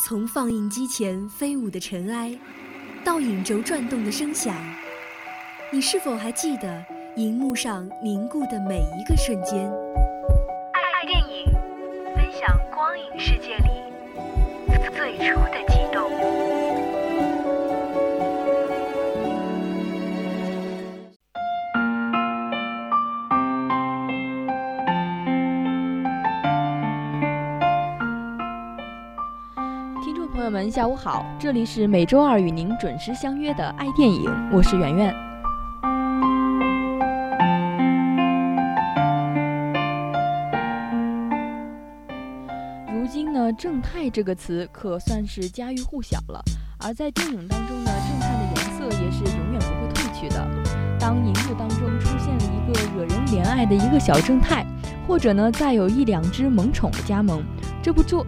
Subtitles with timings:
[0.00, 2.32] 从放映机前飞舞的尘埃，
[3.04, 4.54] 到影轴转动的声响，
[5.72, 6.84] 你是否还记得
[7.16, 9.68] 荧幕上凝固的每一个瞬间？
[10.72, 11.52] 爱电影，
[12.14, 16.57] 分享光影世界里最初的激动。
[30.38, 31.26] 朋友们，下午好！
[31.36, 35.12] 这里是每周二与您准时相约的爱电影，我是圆圆。
[42.94, 46.40] 如今呢，正太这个词可算是家喻户晓了。
[46.78, 50.48] 而在电影当中呢，正太的颜色也是永远不会褪去的。
[51.00, 54.64] 当荧幕当中出现了一个惹人怜爱的一个小正太，
[55.04, 57.42] 或者呢，再有一两只萌宠的加盟，
[57.82, 58.24] 这部作。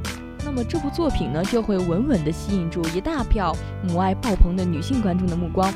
[0.53, 5.73] 那么这部作品呢，就会稳稳地吸引住一大票母爱爆棚的女性观众的目光。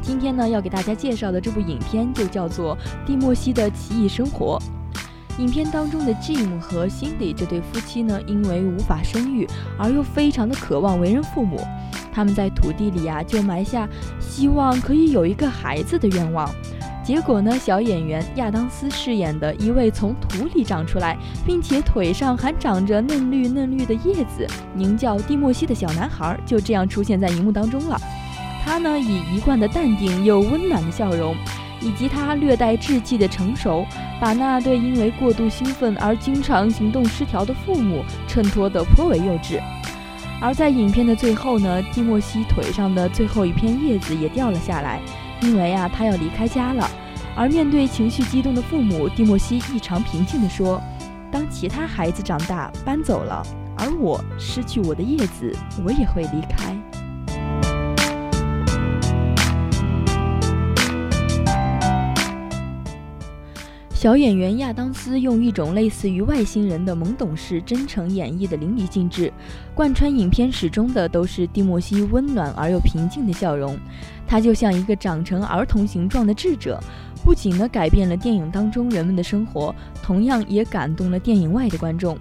[0.00, 2.74] 今天呢，要给大家介绍的这部影片就叫做
[3.06, 4.58] 《蒂莫西的奇异生活》。
[5.42, 9.46] 影片当中的 Jim 和 Cindy 这对夫妻呢，因为无法生育，
[9.78, 11.60] 而又非常的渴望为人父母，
[12.10, 13.86] 他们在土地里啊，就埋下
[14.18, 16.48] 希望可以有一个孩子的愿望。
[17.04, 28.00] 结果呢，小演员亚当斯饰演的一位从土里长出来，并且腿上还长着嫩绿嫩绿的叶子，名叫蒂莫西的小男孩，就这样出现在荧幕当中了。
[28.64, 31.36] 他呢，以一贯的淡定又温暖的笑容，
[31.78, 33.84] 以及他略带稚气的成熟，
[34.18, 39.60] 把那对因为过度兴奋而经常行动失调的父母衬托得颇为幼稚。
[40.40, 45.02] 而在影片的最后呢，蒂莫西腿上的最后一片叶子也掉了下来。
[45.40, 46.88] 因为啊，他要离开家了。
[47.36, 50.80] 而面对情绪激动的父母，蒂莫西异常平静地说
[51.32, 53.42] ：“当其他孩子长大搬走了，
[53.76, 55.52] 而我失去我的叶子，
[55.84, 56.53] 我也会离开。”
[64.04, 69.32] 小演员亚当斯用一种类似于外星人的懵懂式真诚演绎的淋漓尽致，
[69.74, 73.74] 贯穿影片始终的都是蒂莫西温暖而又平静的笑容。
[74.26, 76.78] 他就像一个长成儿童形状的智者，
[77.24, 82.18] 不仅呢改变了电影当中人们的生活，同样也感动了电影外的观众。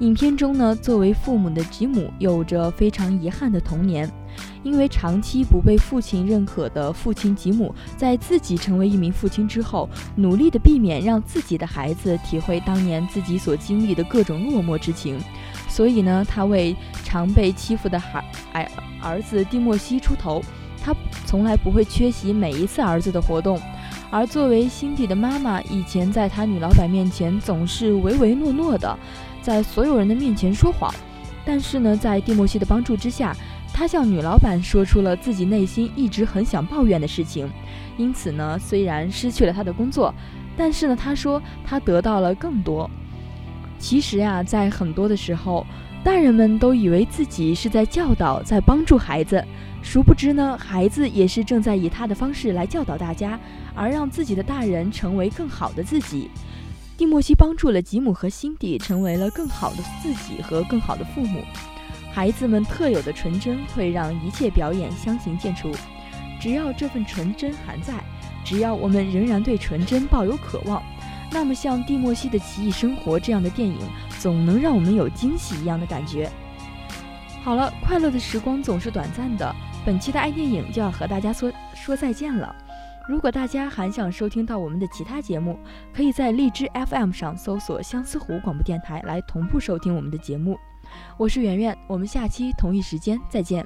[0.00, 4.10] 影片中呢，作为父母的吉姆有着非常遗憾的童年。
[4.64, 15.20] 因为长期不被父亲认可的父亲吉姆，在自己成为一名父亲之后，努力的避免让自己的孩子体会当年自己所经历的各种落寞之情，
[15.68, 18.66] 所以呢，他为常被欺负的孩儿
[19.00, 20.42] 儿子蒂莫西出头，
[20.82, 20.94] 他
[21.26, 23.60] 从来不会缺席每一次儿子的活动。
[24.10, 28.98] 而作为辛迪的妈妈，以前在他女老板面前总是唯唯诺诺的，
[29.42, 30.92] 在所有人的面前说谎，
[31.44, 33.36] 但是呢，在蒂莫西的帮助之下。
[33.74, 37.50] 他向女老板说出了自己内心一直很想抱怨的事情，
[37.96, 40.14] 因此呢，虽然失去了他的工作，
[40.56, 42.88] 但是呢，他说他得到了更多。
[43.76, 45.66] 其实呀，在很多的时候，
[46.04, 49.44] 大人们都以为自己是在教导、在帮助孩子，
[49.82, 53.38] 殊不知呢，孩子也是正在以他的方式来教导大家，
[53.74, 56.30] 而让自己的大人成为更好的自己。
[56.96, 61.40] 蒂莫西帮助了吉姆和辛迪，成为了更好的自己和更好的父母。
[62.14, 65.74] 孩子们特有的纯真会让一切表演相形见绌。
[66.40, 67.94] 只要这份纯真还在，
[68.44, 70.80] 只要我们仍然对纯真抱有渴望，
[71.32, 73.80] 那么像蒂莫西的奇异生活这样的电影，
[74.20, 76.30] 总能让我们有惊喜一样的感觉。
[77.42, 79.52] 好了，快乐的时光总是短暂的，
[79.84, 82.54] 本期的爱电影就要和大家说说再见了。
[83.08, 85.58] 如果大家还想收听到我们的其他节目，
[85.92, 90.56] 可以在荔枝 FM 上搜索相思湖广播电台来同步收听我们的节目。
[91.16, 93.64] 我是圆圆，我们下期同一时间再见。